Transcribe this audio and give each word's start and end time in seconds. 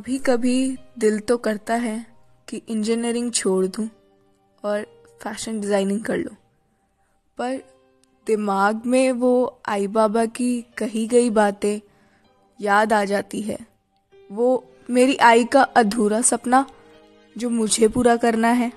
कभी 0.00 0.18
कभी 0.18 0.78
दिल 0.98 1.18
तो 1.20 1.36
करता 1.36 1.74
है 1.74 1.94
कि 2.48 2.60
इंजीनियरिंग 2.68 3.30
छोड़ 3.32 3.66
दूँ 3.66 3.88
और 4.64 4.82
फ़ैशन 5.22 5.60
डिज़ाइनिंग 5.60 6.00
कर 6.04 6.16
लूँ। 6.16 6.36
पर 7.38 7.56
दिमाग 8.26 8.86
में 8.86 9.10
वो 9.12 9.60
आई 9.68 9.86
बाबा 9.86 10.24
की 10.26 10.50
कही 10.78 11.06
गई 11.06 11.30
बातें 11.30 11.80
याद 12.60 12.92
आ 12.92 13.04
जाती 13.04 13.42
है। 13.42 13.58
वो 14.30 14.48
मेरी 14.90 15.16
आई 15.22 15.44
का 15.44 15.62
अधूरा 15.76 16.20
सपना 16.22 16.64
जो 17.36 17.50
मुझे 17.50 17.88
पूरा 17.88 18.16
करना 18.16 18.52
है। 18.52 18.72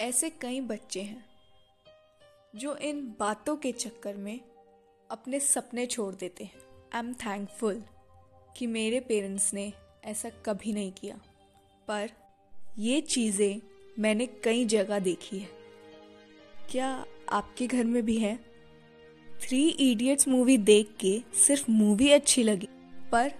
ऐसे 0.00 0.30
कई 0.30 0.60
बच्चे 0.60 1.00
हैं 1.00 1.24
जो 2.54 2.76
इन 2.76 3.08
बातों 3.20 3.56
के 3.56 3.72
चक्कर 3.72 4.16
में 4.16 4.38
अपने 5.10 5.40
सपने 5.40 5.86
छोड़ 5.86 6.14
देते 6.14 6.44
हैं। 6.44 6.60
आई 6.94 6.98
एम 6.98 7.12
थैंकफुल 7.16 7.82
कि 8.56 8.66
मेरे 8.66 9.00
पेरेंट्स 9.00 9.52
ने 9.54 9.72
ऐसा 10.04 10.30
कभी 10.46 10.72
नहीं 10.72 10.92
किया। 10.92 11.18
पर 11.88 12.10
ये 12.78 13.00
चीज़ें 13.00 13.60
मैंने 13.98 14.26
कई 14.44 14.64
जगह 14.66 14.98
देखी 14.98 15.38
है। 15.38 15.48
क्या 16.70 16.88
आपके 17.28 17.66
घर 17.66 17.84
में 17.84 18.02
भी 18.04 18.16
है? 18.18 18.36
थ्री 19.40 19.68
इडियट्स 19.68 20.28
मूवी 20.28 20.56
देख 20.58 20.94
के 21.00 21.20
सिर्फ़ 21.36 21.70
मूवी 21.70 22.10
अच्छी 22.10 22.42
लगी, 22.42 22.68
पर 23.12 23.32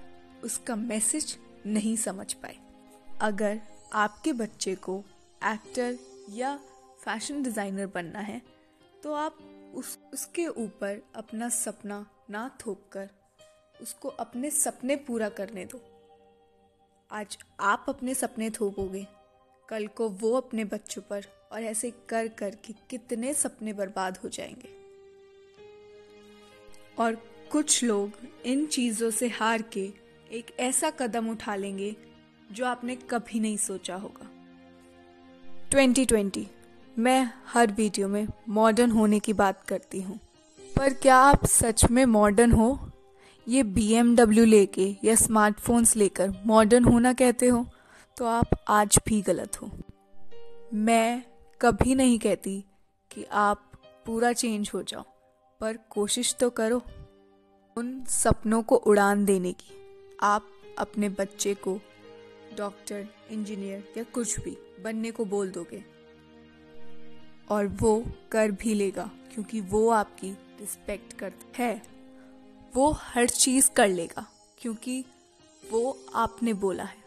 उसका 0.45 0.76
मैसेज 0.76 1.37
नहीं 1.66 1.96
समझ 1.96 2.32
पाए। 2.32 2.56
अगर 3.20 3.60
आपके 3.92 4.32
बच्चे 4.32 4.74
को 4.74 4.98
एक्टर 5.45 5.98
या 6.30 6.59
फ़ैशन 7.00 7.42
डिज़ाइनर 7.42 7.87
बनना 7.87 8.20
है 8.20 8.40
तो 9.02 9.12
आप 9.14 9.38
उस, 9.74 9.98
उसके 10.12 10.47
ऊपर 10.47 11.02
अपना 11.15 11.48
सपना 11.48 12.06
ना 12.30 12.56
थोप 12.66 12.88
कर 12.92 13.10
उसको 13.83 14.09
अपने 14.09 14.51
सपने 14.51 14.96
पूरा 14.96 15.29
करने 15.29 15.65
दो। 15.65 15.80
आज 17.10 17.38
आप 17.60 17.87
अपने 17.88 18.15
सपने 18.15 18.51
थोपोगे, 18.51 19.07
कल 19.68 19.87
को 19.87 20.09
वो 20.09 20.32
अपने 20.32 20.65
बच्चों 20.65 21.02
पर 21.02 21.24
और 21.52 21.62
ऐसे 21.62 21.90
कर 21.90 22.29
कर 22.29 22.54
के 22.54 22.74
कितने 22.90 23.35
सपने 23.35 23.73
बर्बाद 23.73 24.18
हो 24.18 24.29
जाएँगे। 24.29 24.80
और 26.99 27.15
कुछ 27.52 27.84
लोग 27.84 28.12
इन 28.46 28.66
चीज़ों 28.66 29.10
से 29.10 29.29
हार 29.29 29.62
के 29.62 29.93
एक 30.32 30.57
ऐसा 30.60 30.90
कदम 30.90 31.30
उठा 31.30 31.57
लेंगे 31.57 31.96
जो 32.52 32.66
आपने 32.66 32.96
कभी 32.96 33.40
नहीं 33.40 33.57
सोचा 33.57 33.96
होगा। 33.96 34.30
2020 35.71 36.46
मैं 36.99 37.30
हर 37.46 37.73
वीडियो 37.73 38.09
में 38.09 38.27
मॉडर्न 38.49 38.91
होने 38.91 39.19
की 39.19 39.33
बात 39.33 39.63
करती 39.63 40.01
हूँ। 40.01 40.19
पर 40.77 40.95
क्या 40.95 41.16
आप 41.16 41.45
सच 41.46 41.85
में 41.91 42.05
मॉडर्न 42.07 42.52
हो? 42.52 42.79
ये 43.46 43.63
बी 43.63 44.46
लेके 44.46 44.88
या 45.05 45.15
स्मार्टफोन्स 45.15 45.95
लेकर 45.96 46.33
मॉडर्न 46.46 46.85
होना 46.85 47.13
कहते 47.13 47.49
हो 47.49 47.65
तो 48.16 48.24
आप 48.24 48.51
आज 48.68 48.99
भी 49.09 49.21
गलत 49.23 49.61
हो। 49.63 49.71
मैं 50.74 51.23
कभी 51.61 51.95
नहीं 51.95 52.18
कहती 52.18 52.59
कि 53.11 53.24
आप 53.24 53.63
पूरा 54.07 54.33
चेंज 54.33 54.71
हो 54.74 54.83
जाओ, 54.83 55.05
पर 55.61 55.79
कोशिश 55.91 56.35
तो 56.35 56.51
करो 56.51 56.83
उन 57.77 58.05
सपनों 58.09 58.63
को 58.63 58.77
उड़ान 58.77 59.24
देने 59.24 59.52
की। 59.52 59.73
आप 60.23 60.46
अपने 60.79 61.09
बच्चे 61.09 61.55
को 61.55 61.79
डॉक्टर 62.59 63.07
इंजीनियर 63.30 63.85
या 63.99 64.05
कुछ 64.15 64.41
भी 64.41 64.56
बनने 64.84 65.11
को 65.11 65.25
बोल 65.25 65.50
दोगे। 65.50 65.83
और 67.50 67.66
वो 67.66 68.04
कर 68.32 68.50
भी 68.50 68.75
लेगा, 68.75 69.10
क्योंकि 69.32 69.60
वो 69.60 69.91
आपकी 69.91 70.32
रिस्पेक्ट 70.32 71.12
करता 71.12 71.62
है। 71.62 71.82
वो 72.75 72.91
हर 72.91 73.28
चीज़ 73.28 73.70
कर 73.70 73.88
लेगा, 73.88 74.26
क्योंकि 74.59 75.04
वो 75.71 75.98
आपने 76.15 76.53
बोला 76.53 76.84
है। 76.84 76.98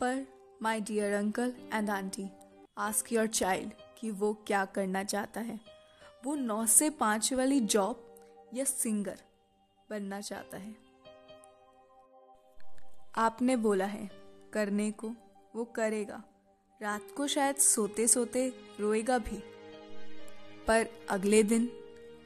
पर 0.00 0.26
my 0.62 0.80
dear 0.80 1.14
uncle 1.14 1.54
and 1.72 1.90
aunty 1.90 2.28
ask 2.78 3.12
your 3.12 3.26
child 3.26 3.72
कि 3.98 4.10
वो 4.10 4.32
क्या 4.46 4.64
करना 4.64 5.04
चाहता 5.04 5.40
है। 5.40 5.60
वो 6.24 6.34
नौ 6.34 6.66
से 6.66 6.90
पाँच 6.90 7.32
वाली 7.32 7.60
जॉब 7.60 8.14
या 8.54 8.64
सिंगर 8.64 9.18
बनना 9.90 10.20
चाहता 10.20 10.56
है। 10.56 10.74
आपने 13.16 13.56
बोला 13.56 13.84
है, 13.84 14.10
करने 14.52 14.90
को 14.90 15.12
वो 15.56 15.64
करेगा। 15.64 16.22
रात 16.82 17.06
को 17.16 17.26
शायद 17.26 17.56
सोते 17.56 18.08
सोते 18.08 18.52
रोएगा 18.80 19.18
भी। 19.18 19.59
पर 20.70 20.86
अगले 21.10 21.42
दिन 21.42 21.70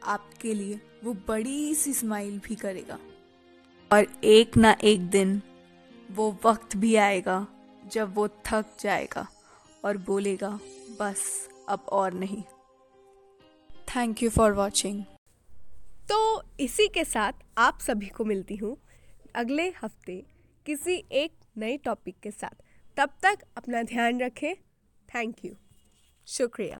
आपके 0.03 0.55
लिए 0.55 0.81
वो 1.05 1.13
बड़ी 1.29 1.75
सी 1.75 1.93
स्माइल 1.93 2.39
भी 2.39 2.55
करेगा। 2.55 2.99
और 3.91 4.07
एक 4.25 4.57
ना 4.57 4.77
एक 4.85 5.01
दिन 5.11 5.41
वो 6.11 6.39
वक्त 6.45 6.77
भी 6.77 6.95
आएगा 6.97 7.47
जब 7.93 8.15
वो 8.15 8.29
थक 8.47 8.77
जाएगा 8.81 9.27
और 9.85 9.97
बोलेगा 9.97 10.59
बस 11.01 11.49
अब 11.69 11.87
और 11.93 12.13
नहीं। 12.13 12.43
थैंक 13.97 14.23
यू 14.23 14.31
फॉर 14.31 14.53
वॉचिंग 14.53 15.03
तो 16.09 16.43
इसी 16.61 16.89
के 16.89 17.05
साथ 17.05 17.33
आप 17.59 17.79
सभी 17.81 18.07
को 18.07 18.25
मिलती 18.25 18.57
हूँ 18.57 18.77
अगले 19.35 19.69
हफ़्ते 19.83 20.23
किसी 20.67 21.05
एक 21.13 21.33
नए 21.59 21.77
टॉपिक 21.77 22.17
के 22.23 22.31
साथ। 22.31 22.63
तब 22.97 23.11
तक 23.23 23.39
अपना 23.57 23.83
ध्यान 23.83 24.21
रखें। 24.21 24.55
थैंक 25.09 25.45
यू 25.45 25.55
शुक्रिया। 26.27 26.73